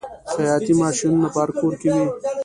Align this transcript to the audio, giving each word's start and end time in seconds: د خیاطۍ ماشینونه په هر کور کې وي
د 0.25 0.27
خیاطۍ 0.33 0.73
ماشینونه 0.81 1.27
په 1.33 1.39
هر 1.43 1.49
کور 1.59 1.73
کې 1.81 1.89
وي 1.95 2.05